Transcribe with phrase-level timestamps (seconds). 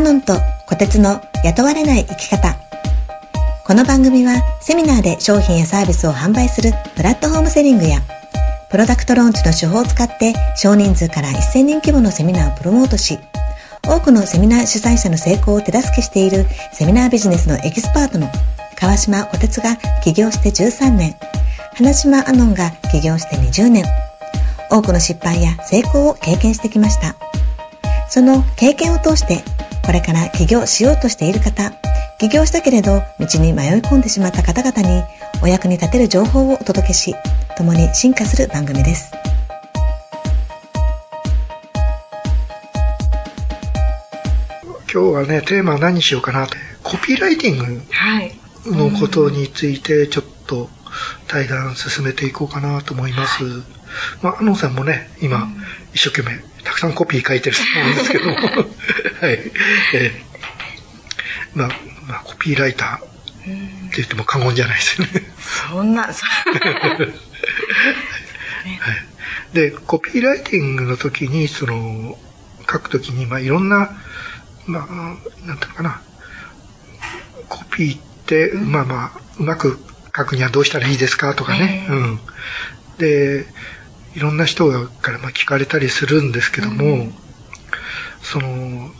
[0.00, 0.34] ノンと
[0.66, 2.56] 小鉄の雇われない生き方。
[3.66, 8.00] この番組はセミナーで商品やサービスを販売するプラットフォームセリングや
[8.70, 13.18] プロダクトローンチの手法を使って少人数から1000人規模のセミナーをプロモートし、
[13.86, 18.28] 多くのセミナー主催者の成功を手助けしているセミナービジネスのエキスパートの
[18.76, 21.14] 川島小鉄が起業して13年、
[21.74, 23.84] 花島アノンが起業して20年、
[24.70, 27.16] 多くの失敗や成功を経験してきました。
[28.08, 29.42] その経験を通して、
[29.84, 31.72] これから起業しようとしている方、
[32.18, 35.02] 起業したけれど道に迷い込んでしまった方々に
[35.42, 37.14] お役に立てる情報をお届けし、
[37.56, 39.12] 共に進化する番組です。
[44.92, 50.68] 今日はね、テーマは何にしようかなって、コピーライティングのことについてちょっと
[51.28, 53.44] 対談進めていこうかなと思います。
[53.44, 53.62] はい、
[54.20, 55.48] まあ、アノンさんもね、今、
[55.94, 58.34] 一生懸命、たくさんコピー書いてると思うんですけども、
[59.20, 59.38] はい。
[59.94, 61.68] えー、まあ、
[62.06, 65.32] まあ、コピーライターって言っても過言じゃないですよね。
[65.70, 67.04] そんな、そ は
[69.52, 69.54] い。
[69.54, 72.18] で、コピーライティングの時に、その、
[72.70, 73.90] 書く時に、まあ、いろんな、
[74.66, 76.02] まあ、なんていうのかな、
[77.48, 79.78] コピーって、うん、まあまあ、うまく
[80.16, 81.86] 書くにはどうしたらいいですかとかね。
[81.88, 82.20] うん。
[82.98, 83.46] で、
[84.14, 84.70] いろんな人
[85.02, 87.14] からまあ聞かれたりするんですけども、うん、
[88.22, 88.90] その、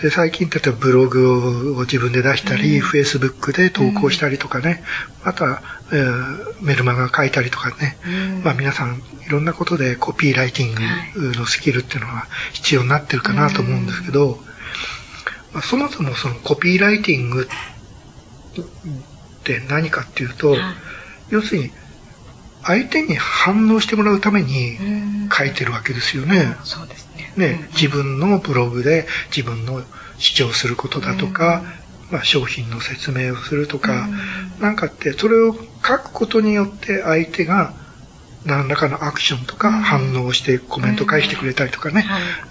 [0.00, 4.82] で、最近、例えばブログを自分で出したり、フェイスブックで投稿したりとかね、
[5.20, 14.38] うん、また、えー、メルマガ書いたりとかね、うん、まあ皆さんいろんなことでコピーライティングのスキルっていうのは必要になってるかなと思うんですけど、
[15.52, 17.48] まあ、そもそもそのコピーライティング
[18.60, 20.60] って何かっていうと、はい、
[21.30, 21.70] 要するに
[22.64, 24.78] 相手に反応してもらうために
[25.32, 26.56] 書いてるわけですよね。
[26.64, 27.32] そうですね。
[27.36, 29.82] ね、自分のブログで自分の
[30.18, 31.62] 主張することだとか、
[32.10, 34.08] まあ、商品の説明をするとか、
[34.60, 37.74] なんかって、それを書くことによって相手が
[38.44, 42.06] 何らかのアクションとか反応してコメント返してくれたりとかね、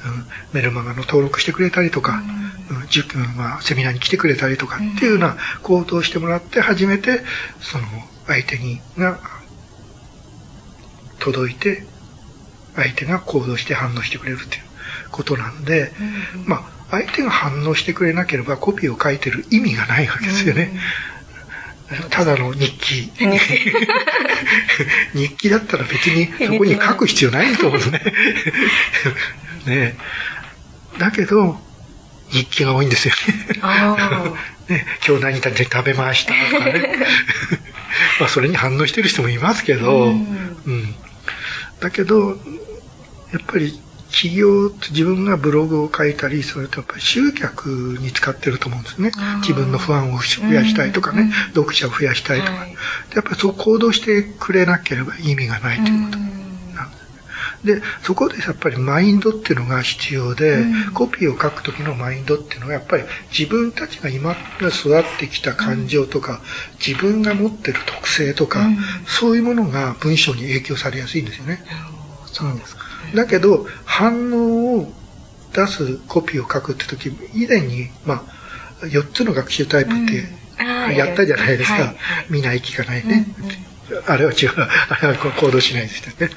[0.05, 0.25] うん。
[0.53, 2.21] メルマガの登録してくれたりとか、
[2.69, 7.21] うん、まあ、セミナーに来てくれたりとかっていうような行動をしてもらって初めて、
[7.59, 7.85] その
[8.27, 9.19] 相手にが
[11.23, 11.85] 届いて、
[12.75, 14.63] 相手が行動して反応してくれるっていう
[15.11, 15.91] ことなんで、
[16.45, 20.77] まあ、相手が反応してくれなければコピーを書いてる意味がないわけですよね。
[22.09, 23.11] ただの日記。
[25.13, 28.01] 日記 だったら別にそこに書く必要ないと思うね。
[29.65, 29.97] ね
[30.97, 31.59] だけど、
[32.29, 33.61] 日記が多いんですよね。
[34.67, 36.97] ね今日何食べましたとかね。
[38.19, 40.95] まあそれに反応してる人もいますけど、うん、うん、
[41.83, 42.37] だけど、やっ
[43.45, 43.77] ぱり
[44.09, 49.11] 企業、自分がブログを書いたり、それとやっぱり集客に使ってると思うんですね。
[49.41, 52.51] 自分のファンを増やしたいとかね、読者を増やしたいとか。
[52.53, 52.75] はい、
[53.15, 56.32] やっぱりそう行動してくれなければ意味がないということ
[57.63, 63.03] でそこでやっぱりマインドっていうのが必要で、コピーを書く時のマインドっていうのはやっぱり
[63.37, 66.41] 自分たちが今育ってきた感情とか、
[66.85, 68.67] 自分が持ってる特性とか、
[69.07, 71.63] そういうものが文章に影響されやすいんですよね。
[72.25, 72.83] そうですか。
[73.15, 74.93] だけど、反応を
[75.53, 78.25] 出すコピーを書くって時、以前に、ま
[78.81, 81.93] あ、4つの学習タイプってやったじゃないですか。
[82.29, 83.27] 見ない、聞かないね。
[84.07, 84.49] あれは違う。
[84.57, 86.29] あれは行動しないですね。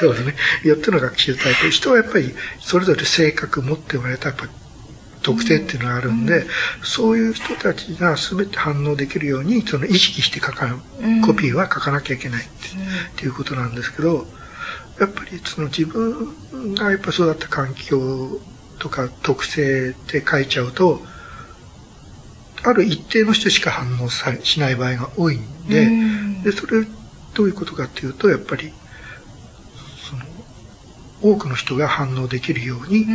[0.00, 0.34] そうですね。
[0.64, 1.70] 4つの学習タイプ。
[1.70, 4.32] 人はやっぱりそれぞれ性格持っておられた
[5.22, 6.44] 特性っていうのがあるんで、
[6.82, 10.82] そういう人たちが全て反応できるように、その意識して書か、
[11.24, 12.48] コピーは書かなきゃいけないっ
[13.16, 14.26] ていうことなんですけど、
[15.00, 18.40] やっぱりその自分がやっぱ育った環境
[18.78, 21.04] とか特性で書いちゃうと、
[22.64, 26.84] ある一定の人しか反応さしない場合が多いんで、んで、それ
[27.34, 28.72] どういうことかっていうと、やっぱり、
[30.08, 30.24] その、
[31.20, 33.06] 多くの人が反応できるように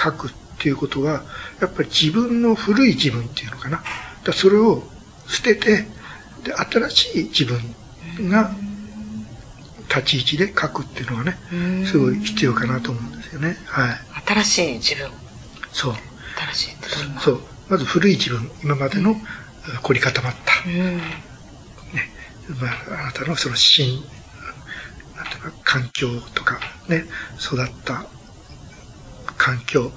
[0.00, 1.24] 書くっていうことは、
[1.60, 3.82] やっぱり自分の古い自分っていうのかな。
[4.24, 4.82] だそれを
[5.26, 5.86] 捨てて、
[6.44, 8.54] で、新しい自分が
[9.88, 11.38] 立ち位置で書くっていうのがね、
[11.86, 13.56] すごい必要かなと思うんですよね。
[13.66, 13.98] はい。
[14.26, 15.10] 新しい自分。
[15.72, 15.94] そう。
[16.52, 17.20] 新しいってどんな？
[17.20, 17.40] そう。
[17.68, 19.16] まず古い自分、今までの
[19.82, 20.68] 凝り固まった。
[20.68, 21.24] ね。
[22.60, 24.02] まあ、あなたのその新、
[25.16, 27.04] なんていうか、環境とか、ね、
[27.40, 28.06] 育った
[29.38, 29.90] 環境、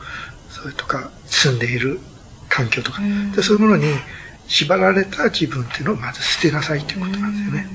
[0.50, 2.00] それとか、住んでいる
[2.50, 3.02] 環境とか、
[3.36, 3.86] でそういうものに
[4.48, 7.68] 縛られた自分っていうのをまず捨てなさいということなんですよね。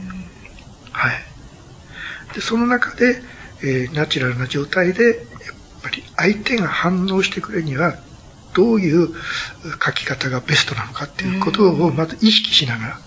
[0.90, 1.22] はい。
[2.34, 3.22] で、その中で、
[3.62, 5.16] えー、ナチュラルな状態で、やっ
[5.82, 7.96] ぱり相手が反応してくれには、
[8.54, 9.08] どういう
[9.84, 12.98] 書き方がベストなのかっていうことをまず意識しながら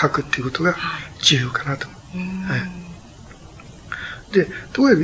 [0.00, 0.76] 書くっていうことが
[1.20, 1.86] 重要かなと。
[1.88, 1.92] は
[4.30, 5.00] い、で、どうやら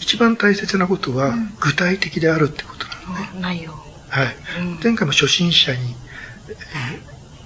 [0.00, 3.40] 一番大切なことは具体的であるってことなのね。
[3.40, 3.72] 内容。
[4.08, 4.36] はい。
[4.82, 5.94] 前回も初心者に、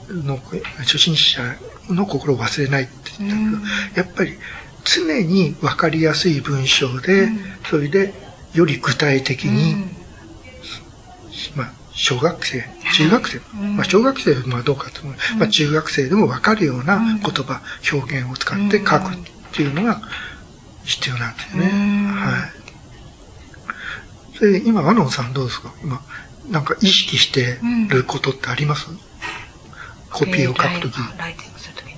[0.09, 0.39] えー、の、
[0.79, 1.43] 初心者
[1.91, 4.39] の心を忘れないって言ったけど、やっぱり
[4.85, 7.29] 常に分かりやすい文章で、
[7.69, 8.15] それで
[8.55, 10.04] より具体的に、まあ、
[11.97, 12.65] 小学生、
[12.97, 17.63] 中学生、まあ、小学生はどうかと思う、まあ、中学生でも分かるような言葉、
[17.93, 19.19] 表現を使って書くっ
[19.53, 20.03] ていうのが
[20.83, 21.69] 必要なんですよね。
[22.13, 24.37] はい。
[24.37, 25.73] それで、今、アノンさんどうですか？
[25.83, 26.03] 今、
[26.51, 28.89] なんか意識してることってあります、
[30.11, 30.99] コピーを書くとき。
[31.17, 31.93] ライティングするときに。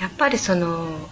[0.00, 1.08] やっぱりその、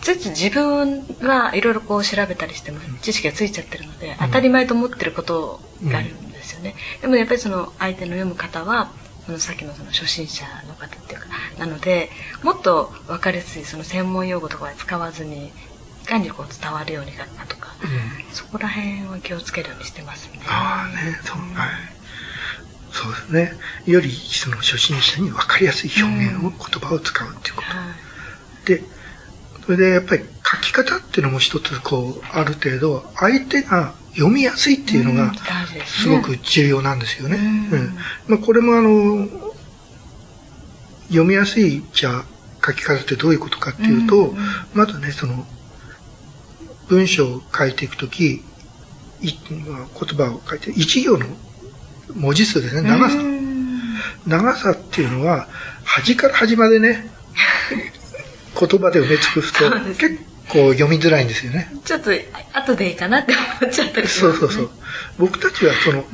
[0.00, 6.08] つつ自分はいろいろこう調べたりしても知識がついちゃってるので、当たり前と思ってることがある。
[6.08, 6.21] ん
[6.52, 6.74] ですよね。
[7.00, 8.92] でもやっぱりその相手の読む方は、
[9.26, 11.26] そのさっきのその初心者の方っていうか、
[11.58, 12.10] なので、
[12.42, 15.52] もっと分かりやすいその専門用語とかは使わずに、
[16.02, 20.40] いかにこう伝わるように書くかとか、うん、そこら辺は気をつけるようにしてますね。
[20.48, 21.68] ああね、そう、はい。
[22.90, 23.58] そうですね。
[23.86, 27.68] よりその初心者に分かりやすい表現を、うん、言葉を使うっていうこと。
[27.68, 27.74] は
[28.64, 28.82] い、で、
[29.64, 35.32] それでやっぱり書き方っていうのも一つこう、ある程度、相手が読みやすいっていうのが、
[35.86, 37.36] すごく重要なんですよね。
[37.36, 37.96] うん、
[38.28, 39.26] まあ、これもあの、
[41.08, 42.24] 読みやすいじゃ
[42.64, 44.34] 書き方ってどういうことかっていうと、
[44.74, 45.46] まずね、その、
[46.88, 48.42] 文章を書いていくとき、
[49.20, 49.32] 言
[49.92, 51.26] 葉を書いて、一行の
[52.14, 53.16] 文字数ですね、長さ。
[54.26, 55.48] 長さっていうのは、
[55.84, 57.10] 端から端までね、
[58.58, 61.72] 言葉で埋め尽くすと、結構読みづらいんですよね。
[61.84, 62.10] ちょっと、
[62.52, 64.70] 後でいいかなって思っちゃったりします、ね、そうそうそう。
[65.18, 66.04] 僕たちはその、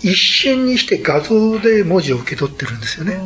[0.00, 3.18] 一瞬にして画像で文字を受け取ってるんですよね。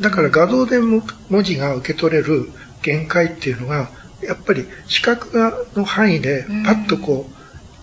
[0.00, 1.02] だから画像で文
[1.42, 2.50] 字が受け取れる
[2.82, 3.90] 限界っていうのが、
[4.22, 5.36] やっぱり視覚
[5.74, 7.34] の範囲でパッとこう、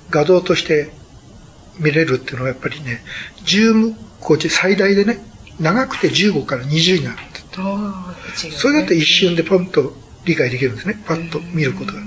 [0.10, 0.92] 画像として
[1.80, 3.02] 見れるっていうのはやっぱりね、
[3.46, 5.20] 10個最大でね、
[5.60, 7.18] 長くて15から20になる
[8.34, 9.94] それだと一瞬でポンと
[10.26, 11.02] 理解できるんですね。
[11.06, 12.00] パッと見ることが。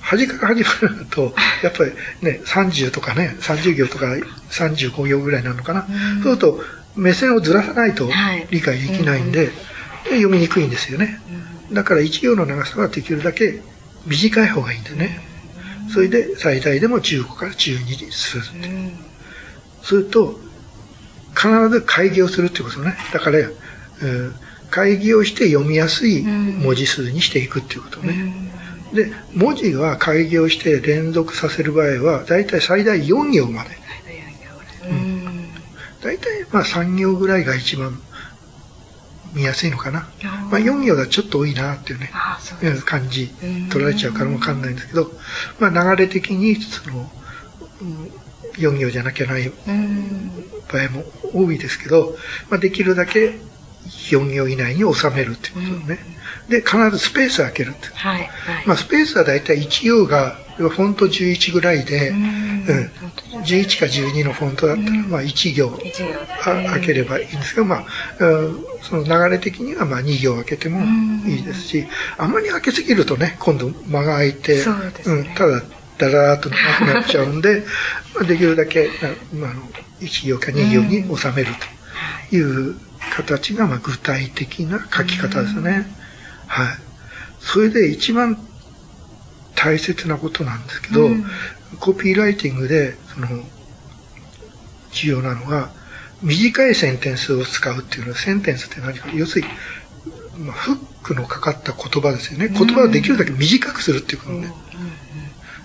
[0.00, 4.06] 端から始まると、やっぱりね、30とかね、30行とか
[4.50, 5.86] 35行ぐらいなのかな。
[5.86, 8.10] そうすると、目線をずらさないと
[8.50, 9.50] 理解できないんで、
[10.04, 11.20] 読みにくいんですよね。
[11.72, 13.60] だから1行の長さはできるだけ
[14.06, 15.20] 短い方がいいんですね。
[15.92, 18.42] それで最大でも15から12にする。
[19.82, 20.38] すると、
[21.34, 22.94] 必ず会議をするってことね。
[23.12, 23.38] だから、
[24.74, 28.34] 会議をして読みやすい文字数にしていくっていうことね。
[28.92, 33.70] で、文字は会議をして連続させる場合は、だいたい最大4行まで。
[36.02, 38.00] 大体、まあ3行ぐらいが一番
[39.32, 40.08] 見やすいのかな。
[40.50, 42.10] まあ4行はちょっと多いなっていうね、
[42.76, 43.28] う感じ、
[43.70, 45.12] 取られちゃうからわかんないんですけど、
[45.60, 47.08] まあ流れ的に、その、
[48.56, 49.52] 4行じゃなきゃない
[50.72, 52.16] 場合も多いですけど、
[52.50, 53.38] まあできるだけ
[53.86, 55.98] 4行以内に収めるっていうことね。
[56.44, 57.88] うん、で、必ずスペース開けるって。
[57.94, 58.20] はい。
[58.20, 62.90] はい、まあ、スペースはだいたい1行が、フォント11ぐらいで、うん、うん、
[63.42, 65.70] 11か12のフォントだったら、まあ1行
[66.44, 67.84] 開ければいいんですけど、まあ、
[68.82, 70.84] その流れ的にはまあ2行開けても
[71.26, 71.86] いいですし、
[72.18, 74.62] あんまり開けすぎるとね、今度間が空いて、ね、
[75.06, 75.62] うん、ただ、
[75.98, 77.64] だらーっと長くなっちゃうんで、
[78.14, 78.90] まあできるだけ、
[79.34, 79.50] まあ、
[80.00, 81.50] 1行か2行に収める
[82.30, 82.76] という
[83.14, 85.86] 形がまあ具体的な書き方ですね。
[86.46, 86.66] はい。
[87.38, 88.36] それで一番
[89.54, 91.24] 大切なことなんですけど、うん、
[91.78, 93.28] コピーライティングで、その、
[94.92, 95.70] 重要なのが、
[96.22, 102.48] 短いセンテンスを使うっていうのは、センテンスって何か、要するに、まあ、フックのかかった言葉ですよね。
[102.48, 104.52] 言葉をできるだけ短くするっていうことね。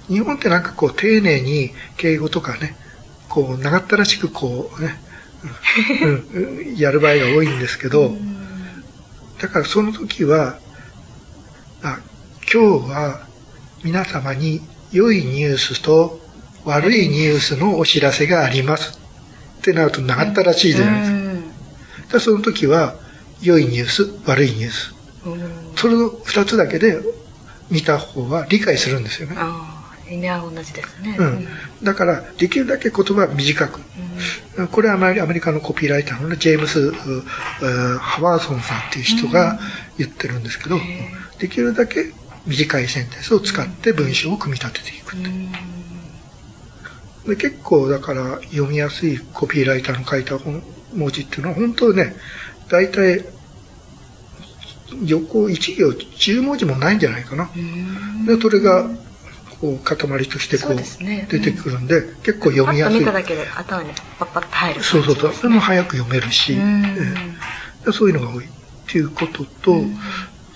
[0.09, 2.75] うん、日本ってなんかこう、丁寧に敬語とかね、
[3.27, 4.99] こう、長ったらしくこうね、
[6.33, 8.15] うん、やる場合が多いんですけど、
[9.39, 10.57] だからその時は、
[11.81, 11.99] あ、
[12.51, 13.27] 今日は
[13.83, 16.19] 皆様に良いニュースと
[16.65, 18.99] 悪いニュースのお知らせがあります
[19.59, 21.11] ってなると長ったらしいじゃないです
[22.07, 22.13] か。
[22.13, 22.95] だその時は、
[23.41, 24.93] 良いニュース、悪いニュース。
[25.75, 26.99] それの二つだけで
[27.69, 29.37] 見た方は理解するんですよね。
[30.09, 31.15] 意味は同じですね。
[31.17, 31.47] うん。
[31.83, 33.81] だから、できるだけ言葉短く。
[34.57, 39.59] うん、これはアメリカのコピーライターのね、ジェームス・ハワーソンさんっていう人が
[39.97, 40.81] 言ってるんですけど、うん、
[41.39, 42.11] できるだけ
[42.45, 45.15] 短いセンテンスを使って文章を組み立てていく
[47.27, 52.15] で結構だから読みやすいコピーライターの書いた文字っていうのは本当ね、
[52.69, 53.23] 大体
[55.05, 57.49] 横一行10文字もないんじゃないかな。
[58.25, 58.89] で、それが
[59.61, 62.99] 塊としてこう出てくるんで、結構読みやすい。
[62.99, 65.33] 見ただけで頭にパッパッと入る、そうそうそう。
[65.33, 66.57] それも早く読めるし、
[67.87, 68.49] えそういうのが多いっ
[68.87, 69.83] ていうことと、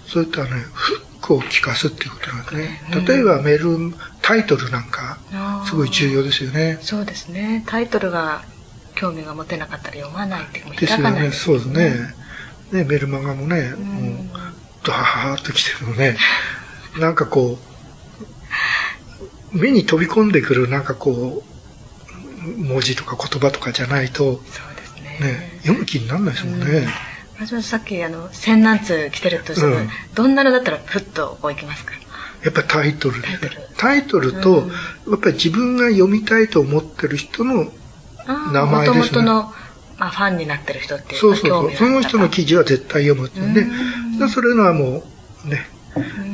[0.08, 2.82] そういったね、フックを聞かすっていうことなんですね。
[3.08, 5.18] 例えばメール、タイトルなんか、
[5.66, 6.78] すごい重要ですよね。
[6.82, 7.64] そうですね。
[7.68, 8.44] タイトルが
[8.96, 11.32] 興味が持てなかったら読まないっていうですよね。
[11.32, 12.14] そうですね。
[12.72, 14.26] ね、メルマガもね、もう、
[14.84, 16.18] ドハーッと来てるのね、
[16.98, 17.74] なんかこう、
[19.54, 24.42] 目に飛び込んでくるなんかこう、文字とか言葉とかじゃないと、
[25.20, 25.20] ね。
[25.20, 26.88] ね読む気にならないですもんね。
[27.36, 31.94] 私もさっきあの千何通来てるとしても、うん、どんなのだったらふっとこういきますか？
[32.44, 33.28] やっぱりタイトルで。
[33.78, 34.34] タイトル。
[34.42, 34.74] と、うん、や
[35.16, 38.66] っぱり自分が読みたいと思ってる人の名前ですね。
[38.66, 39.54] もともとの、
[39.98, 41.76] まあ、ファンになってる人っていうそうそうそう。
[41.76, 45.04] その人の記事は絶対読むってんで、うん、それのはも
[45.46, 45.66] うね、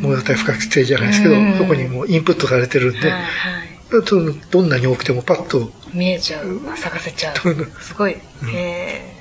[0.02, 7.36] 物語不確定じゃないですけど、そこにもうインプットされてるんで、はいはい、どんなに多くてもパッと見えちゃう、探せちゃう。
[7.82, 8.18] すごい。
[8.54, 9.16] へ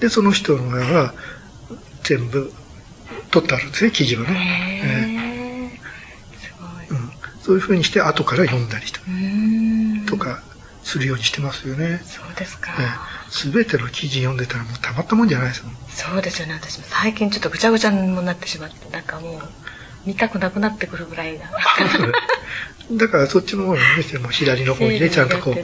[0.00, 1.14] で、その人の名は
[2.02, 2.52] 全部
[3.30, 5.80] 取ってあるんですね、記事はね。
[6.38, 7.10] すごい、うん。
[7.40, 9.00] そういうふうにして後から読んだりと
[10.10, 10.42] とか
[10.86, 12.00] するようにしてますよね。
[12.06, 12.70] そうですか。
[13.28, 15.76] す、べ、ての記事読んでたらもうたまったもんじゃないですもん。
[15.88, 19.48] そうですよね、私も最近ちょっとぐちゃぐちゃにもなってしまって、なんかもう、
[20.06, 21.50] 見たくなくなってくるぐらいな。
[22.92, 25.54] だからそっちの方に見ても左の方にね、ちゃんとこう、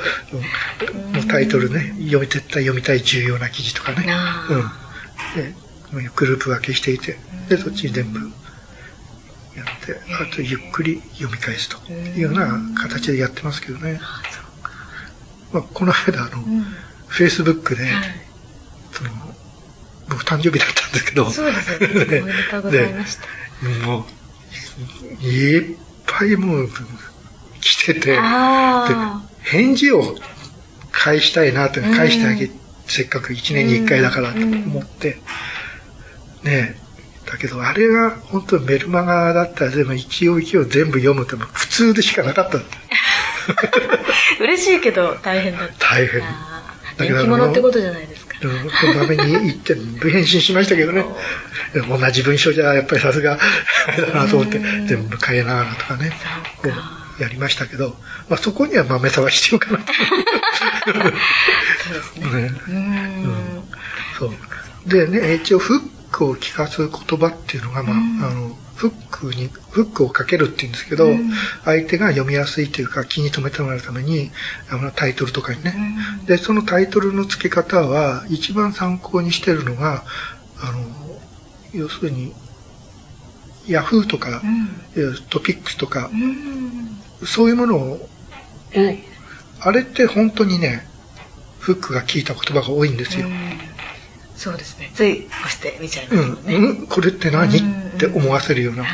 [1.14, 4.05] もうタイトルね、読み、絶対読みたい重要な記事とかね。
[4.50, 6.02] うん。
[6.02, 7.17] で、グループ分けしていて、
[7.49, 14.00] で、そっちに全部やって、あとゆっくり読み返すというような形でやってますけどね。
[15.52, 16.42] まあ、この間、あの、
[17.09, 17.87] フェイスブックで、
[18.92, 19.11] その、
[20.09, 22.21] 僕誕生日だったんですけど、そうですよ ね。
[22.21, 23.87] おめでとうございました。
[23.87, 24.06] も
[25.21, 26.71] う、いっぱいもう、
[27.61, 28.18] 来てて、で、
[29.42, 30.18] 返事を
[30.90, 32.50] 返したいなと、返してあげ、
[32.87, 35.18] せっかく1年に1回だからと思って、
[36.42, 36.76] ね
[37.26, 42.59] だけど、あれが本当メルマガだったら全部一応一応全部読むって普通でしかなかった。
[44.41, 45.95] 嬉しいけど大変だった。
[45.95, 46.23] 大変。
[46.99, 48.37] 人気者ってことじゃないですか。
[48.99, 51.05] まめに言って、部返信しましたけどね。
[51.89, 53.39] 同じ文章じゃやっぱりさすが、
[53.87, 56.12] あれだなと思って、全部変えながらとかね。
[57.21, 57.97] やりましたけど、
[58.29, 59.93] まあそこには豆さは必要かなと。
[60.93, 62.41] そうですね。
[62.51, 63.65] ねうん。
[64.19, 64.89] そう。
[64.89, 65.81] でね、一応フッ
[66.12, 67.92] クを聞かす言葉っていうのが、ま
[68.26, 71.31] あ、あの、フックに、フックをかけるって言うんですけど、うん、
[71.64, 74.31] 相手が読みやすいというか気に留めてもらうために、
[74.71, 75.75] あのタイトルとかにね、
[76.21, 80.04] うん、で、そのタイトルの付け方は、一番参考にしてるのが、
[80.61, 81.21] あの、
[81.73, 82.35] 要するに、
[83.66, 84.42] ヤフーとか、
[84.97, 86.11] うん、トピックスとか、
[87.25, 88.09] そういうものを、
[89.61, 90.87] あれって本当にね、
[91.61, 93.28] フックが効いた言葉が多いんですよ。
[94.42, 94.90] そうですね。
[94.92, 96.56] つい押して見ちゃいますね。
[96.56, 97.56] うん、これって何？
[97.56, 97.61] っ
[97.96, 98.84] て思わせるような、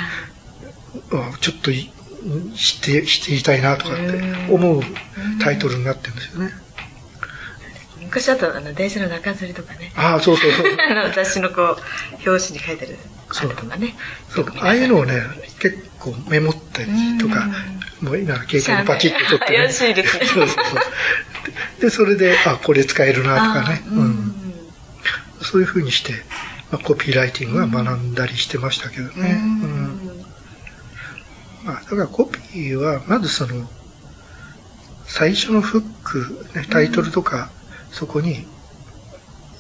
[1.41, 4.83] ちょっと知って知りたいなとかって思う
[5.41, 6.51] タイトルになってるんですよね。
[8.03, 9.91] 昔だとあの電車の中吊りとかね。
[9.97, 10.77] ああ、そうそうそう。
[10.79, 11.77] あの雑誌のこう、
[12.29, 12.99] 表紙に書いてる
[13.33, 13.95] そうとかね。
[14.29, 14.53] そう。
[14.61, 15.15] ああいうのをね、
[15.61, 17.49] 結構メモったりとか、
[18.03, 19.59] もう今携帯にパチッと撮ってね。
[19.59, 20.27] 怪しいですね。
[20.29, 20.77] そうそうそ
[21.79, 21.81] う。
[21.81, 23.83] で、それで、あ、これ使えるなとかね。
[23.87, 24.48] うん。
[25.49, 26.13] そういうふうにして、
[26.71, 29.41] まあ、コピーライティングは学んだりしてましたけどね。
[29.43, 30.25] うん。
[31.65, 33.67] まあ、だからコピーは、まずその、
[35.07, 37.51] 最初のフック、ね、タイトルとか、
[37.91, 38.47] そこに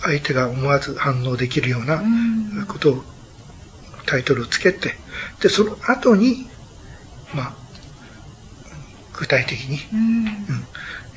[0.02, 2.02] 相手が思わず反応できるような
[2.66, 3.02] ことを、
[4.04, 4.94] タイトルをつけて、
[5.40, 6.48] で、その後に、
[7.34, 7.54] まあ、
[9.14, 9.78] 具体的に。
[9.92, 10.26] うん、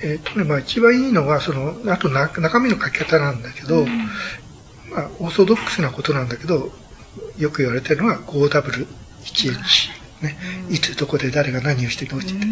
[0.02, 3.88] えっ、ー、とね、まあ一番いいのは、その、あと中身の書き方なんだけど、うん、
[4.92, 6.72] まあオーソドックスなことなんだけど、
[7.38, 10.02] よく言われてるのは 5W1H。
[10.22, 10.38] ね、
[10.70, 12.46] いつどこで誰が何をしてどうして、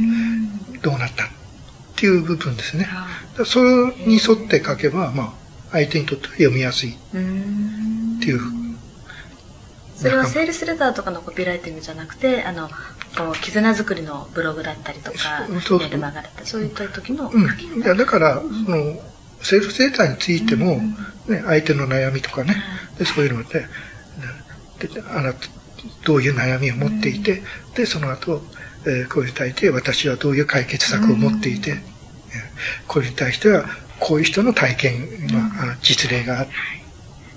[0.81, 1.27] どうなったっ
[1.95, 2.87] ていう部分ですね。
[3.45, 5.33] それに沿って書けば、まあ、
[5.71, 6.93] 相手にとっては読みやすい。
[6.93, 8.39] っていう。
[9.95, 17.43] それはセールスレターとかのコピーライティングじゃなくて、あの、こう、絆作りのブログだったりとか、メールマガだったり、そういった時のうん。
[17.43, 18.97] いや、だから、その、
[19.41, 20.81] セールスレターについても、
[21.27, 22.55] ね、相手の悩みとかね、
[22.97, 23.65] でそういうので、
[24.79, 25.39] であなた、
[26.05, 27.41] どういう悩みを持っていて、
[27.75, 28.41] で、その後、
[28.85, 31.75] えー、こういう大抵私はどういう解決策を持っていて、っ
[32.87, 33.65] これに対しては、
[33.99, 36.51] こういう人の体験、まあ、実例があって。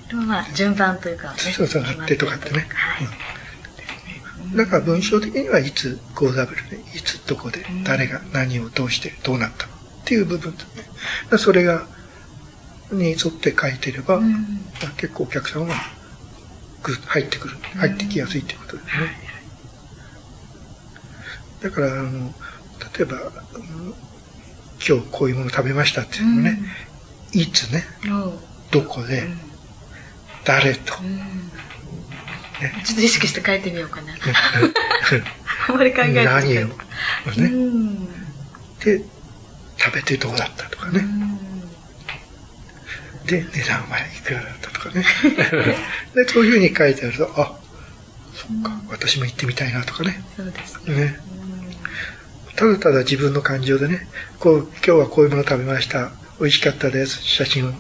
[0.09, 2.67] でもまあ、順番というか、ね、そうそう、あってとかってね。
[2.71, 4.57] はい。
[4.57, 6.33] だから文章的にはいつ GoW
[6.71, 9.69] で、いつどこで、誰が何をどうしてどうなったっ
[10.05, 10.92] ていう部分ですね。
[11.39, 11.87] それが、
[12.91, 14.35] に沿って書いてれば、うん、
[14.97, 15.75] 結構お客さんは
[17.09, 18.93] 入ってくる、入ってきやすいってことですね。
[21.63, 22.35] だから、あの、
[22.97, 23.33] 例えば、
[24.87, 26.59] 今日こういうもの食べましたっていうのもね、
[27.35, 27.85] うん、いつね、
[28.71, 29.29] どこで、
[30.45, 30.95] 誰と、
[32.85, 34.13] ちょっと意識して書いてみようかな。
[35.69, 36.67] あまり考えて何を？
[36.67, 38.09] ね。
[38.85, 39.05] で、
[39.83, 41.03] 食べてどうだったとかね。
[43.27, 45.05] で、値段はいくらだったとかね。
[46.15, 47.59] で、そういうふうに書いてあると、あ、
[48.35, 50.23] そっか、私も行ってみたいなとかね。
[50.37, 50.95] そうですね。
[50.95, 51.19] ね
[52.57, 54.07] ただただ自分の感情でね、
[54.39, 56.13] こう、今日はこういうもの食べました。
[56.39, 57.23] 美味しかったです。
[57.23, 57.73] 写真を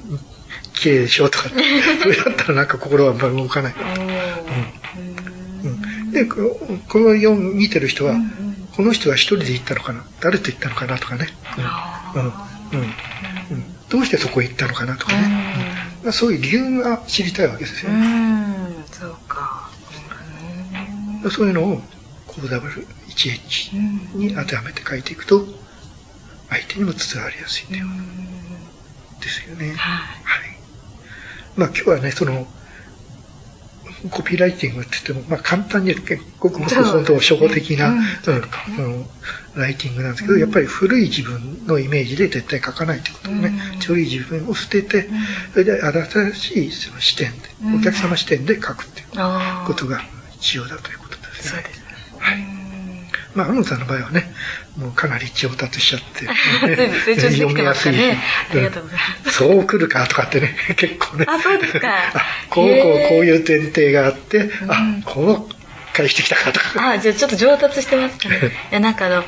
[0.74, 1.50] 綺麗でしょとか、
[2.02, 3.74] それだったらなんか心はあんまり動かない。
[5.64, 6.38] うん、で、こ
[6.98, 8.16] の読見てる人は、
[8.76, 11.28] この人は一人で行ったのかな誰と行ったのかなとかね。
[11.58, 11.64] うん
[12.14, 15.28] うんうんどうしてそこへ行ったのかなとかね。
[16.02, 18.86] まあ、そういう理由が知りたいわけですよね。
[18.90, 19.70] そうか。
[21.30, 21.82] そういうのを
[22.26, 25.44] 5W1H に当てはめて書いていくと、
[26.48, 27.86] 相手にも伝わりやすいんだよ。
[29.20, 29.74] ですよね。
[29.74, 30.12] はい
[31.54, 32.46] まあ今日はね、その、
[34.10, 39.06] コピーライティングって言っても、まあ簡単に結構ごく本当初歩的な、うん、うん
[39.54, 43.52] ライティングなんですけど、やっぱり古い自分のイメージで絶対書かないということをね、
[43.84, 45.08] 古い自分を捨てて、
[45.52, 47.38] それで新しいその視点で、
[47.78, 49.08] お客様視点で書くっていう
[49.66, 50.00] ことが
[50.40, 51.81] 必要だということですね。
[53.34, 54.32] まあ、アノンさんの場合はね、
[54.76, 56.26] もうかなり上達しちゃって、
[56.76, 56.90] ね、
[57.30, 57.92] 読みやすい。
[57.92, 58.18] ね、
[58.50, 59.38] ありがとうございます。
[59.38, 61.26] そう来るかとかってね、結構ね。
[61.28, 61.88] あ、そうですか。
[62.50, 66.90] こう、こう、こういう前提があって、あ、こう返してきたかとか。
[66.90, 68.38] あ、じゃあちょっと上達してますかね。
[68.70, 69.24] いや、なんかあの、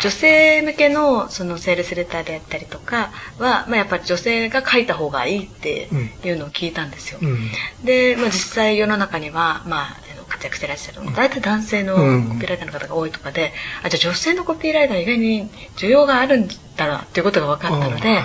[0.00, 5.88] 女性向けのそのセールスレターであったりとかは、まあ、やっぱり女性が書いた方がいいって
[6.24, 7.18] いうのを聞いたんですよ。
[7.22, 7.50] うん、
[7.82, 10.05] で、まあ、実際世の中には、まあ、
[10.36, 18.20] 活躍してらっしゃる大体男性のコピーライターの方が多いとかで、うん、あじゃあ女性のコピーライター意外に需要があるんだなっていうことが分かったので、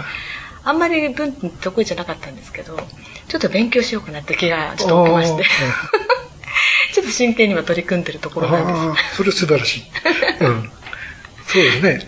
[0.64, 2.78] あんまり文得意じゃなかったんですけど
[3.28, 5.44] ちょっと勉強しようかなって気がちょっと起きまして。
[6.94, 9.16] ちょっと真剣には取り組んでるところなんです。
[9.16, 9.84] それ素晴らしい、
[10.42, 10.72] うん、
[11.48, 12.06] そうですね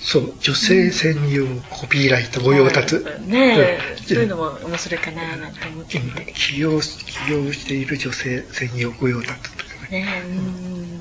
[0.00, 5.98] そう女性専用コピーライター御用達、ねえ、そういうのも面白いかななんて思って。
[5.98, 10.00] て起業起業している女性専用御用達とかね。
[10.04, 11.00] ねうん。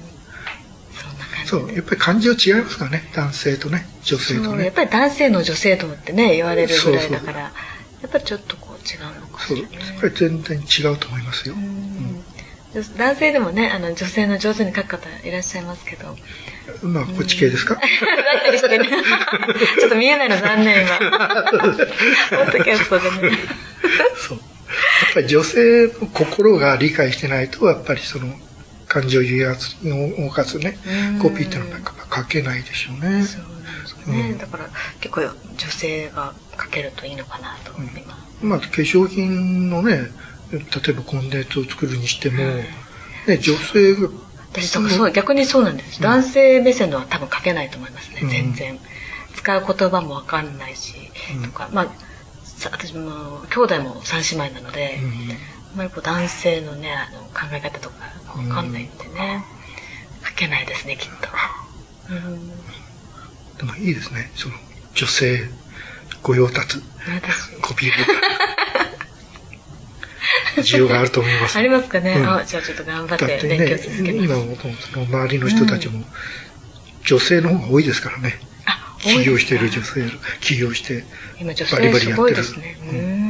[1.45, 3.09] そうやっぱり感情違いますからね。
[3.15, 4.65] 男性とね女性とね。
[4.65, 7.51] やっぱり男性の女性とってね言われるぐらいだからや
[8.05, 9.59] っぱりちょっとこう違うのかそう。
[9.59, 9.67] やっ
[10.01, 12.23] ぱり全然違うと思いますよ、うん
[12.97, 16.15] 男性でもねあの女性の上手に書く方いらっしゃいますけど
[16.83, 17.75] まあ、こっち系ですか？
[19.79, 20.97] ちょっと見えないの残念今。
[20.99, 23.37] ポッドキャストでね。
[24.15, 24.37] そう。
[24.37, 24.43] や
[25.09, 28.33] っぱり女性の心が理解してないと、やっぱりその、
[28.87, 30.77] 感情誘発の動かすね、
[31.21, 31.79] コピーっていうのは
[32.15, 33.23] 書けないでしょうね。
[33.25, 34.29] そうなんですね。
[34.31, 35.31] うん、だから結構女
[35.71, 38.19] 性が書けるといいのかなと思います。
[38.43, 40.01] うん、まあ化粧品のね、
[40.51, 40.59] 例
[40.89, 44.09] えばコンデンツを作るにしても、ね、女性が
[44.51, 48.79] 私とかそう逆にそうなんです、男性目線のは多分書けないと思いますね、全然。
[49.35, 50.95] 使う言葉も分かんないし、
[51.45, 51.69] とか。
[51.71, 51.87] まあ
[52.65, 54.99] 私も兄弟も三姉妹なので、
[55.71, 57.95] あんまりこう男性のねあの考え方とか
[58.35, 59.45] 分かんないんでね、
[60.27, 61.29] 書けないですねきっと、
[62.11, 62.49] うん、
[63.57, 64.55] でもいいですねその
[64.93, 65.49] 女性
[66.23, 66.81] 御用達。
[67.61, 67.91] コピー
[70.57, 71.57] 需要があると思います。
[71.57, 74.25] ありますかね、うん、あじゃあちょっと頑張って勉強続けます。
[74.25, 74.55] 今も
[75.05, 76.05] 周りの人たちも、
[77.05, 78.39] 女性の方が多いですからね。
[78.99, 80.03] 起業している女性、
[80.41, 81.05] 起業して、
[81.39, 82.35] 今女性バリバリやってる。
[82.35, 82.77] ですね。
[82.91, 83.29] うん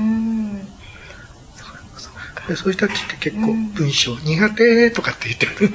[2.55, 5.55] そういう人たちって結構文章苦手とかって言ってる。
[5.55, 5.69] そう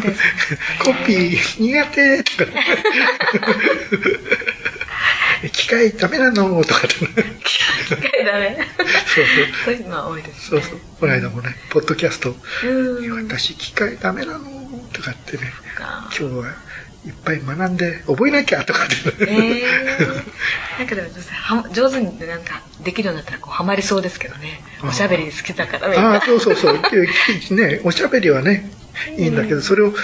[0.00, 0.22] です、
[0.84, 2.52] コピー苦手とか。
[5.52, 6.96] 機械ダメなのとかって。
[7.44, 8.58] 機械ダメ
[9.14, 9.64] そうそう。
[9.64, 10.80] そういうのは多いです、ね、そうそう。
[11.00, 12.34] この間もね、ポッドキャスト、
[13.26, 14.44] 私機械ダメなの
[14.92, 16.54] とかってね、今日は
[17.06, 18.94] いっぱい学んで覚えなきゃとかって。
[19.20, 21.08] えー、なんかでも
[21.72, 24.60] 上手になんかできるようになったらこうハマりそうですけどね。
[24.82, 26.74] おしゃべり好きだからああ、そうそうそう。
[27.56, 28.70] ね、おしゃべりはね、
[29.16, 29.94] いいんだけど、それを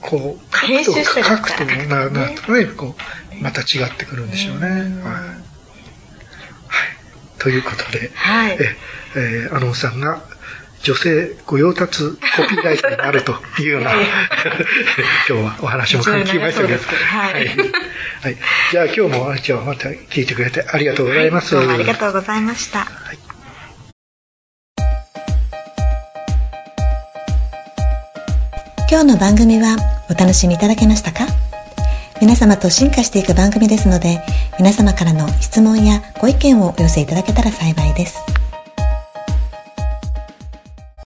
[0.00, 2.36] こう、編集したり書くと、な、な、ね、
[2.76, 4.66] こう、また違ってくるんでしょうね。
[4.66, 4.80] はい。
[4.80, 4.90] はい。
[7.38, 8.76] ということで、はい、え、
[9.16, 10.22] えー、アノンさんが
[10.82, 12.02] 女性御用達
[12.36, 14.04] コピーライターになるというような 今
[15.26, 16.80] 日はお話も聞きましたけど。
[16.84, 17.46] はい、はい。
[18.22, 18.36] はい。
[18.70, 21.54] じゃあ今日も、じゃあまた聞いてくれてありがとうございます。
[21.54, 22.80] はい、ありがとうございました。
[22.80, 23.18] はい
[28.88, 29.76] 今日の番組は
[30.08, 31.45] お楽しみいただけましたか？
[32.20, 34.22] 皆様と進化していく番組ですので、
[34.58, 38.35] 皆様からの質問やご意見をお寄せいただけたら幸いです。